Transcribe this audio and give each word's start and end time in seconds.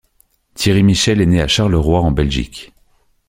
Thierry 0.55 0.81
Michel 0.81 1.21
est 1.21 1.27
né 1.27 1.41
à 1.43 1.47
Charleroi 1.47 1.99
en 1.99 2.09
Belgique. 2.09 2.73